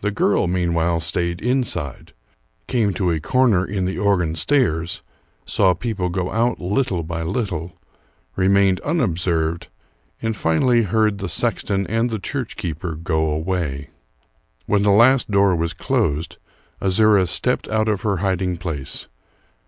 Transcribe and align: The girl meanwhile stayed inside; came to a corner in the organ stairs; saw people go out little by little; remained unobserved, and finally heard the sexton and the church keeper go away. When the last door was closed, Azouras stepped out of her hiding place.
The 0.00 0.10
girl 0.10 0.48
meanwhile 0.48 0.98
stayed 0.98 1.40
inside; 1.40 2.12
came 2.66 2.92
to 2.94 3.12
a 3.12 3.20
corner 3.20 3.64
in 3.64 3.84
the 3.84 3.98
organ 4.00 4.34
stairs; 4.34 5.02
saw 5.46 5.74
people 5.74 6.08
go 6.08 6.32
out 6.32 6.58
little 6.60 7.04
by 7.04 7.22
little; 7.22 7.78
remained 8.34 8.80
unobserved, 8.80 9.68
and 10.20 10.36
finally 10.36 10.82
heard 10.82 11.18
the 11.18 11.28
sexton 11.28 11.86
and 11.86 12.10
the 12.10 12.18
church 12.18 12.56
keeper 12.56 12.96
go 12.96 13.30
away. 13.30 13.90
When 14.66 14.82
the 14.82 14.90
last 14.90 15.30
door 15.30 15.54
was 15.54 15.72
closed, 15.72 16.38
Azouras 16.80 17.30
stepped 17.30 17.68
out 17.68 17.88
of 17.88 18.00
her 18.00 18.16
hiding 18.16 18.56
place. 18.56 19.06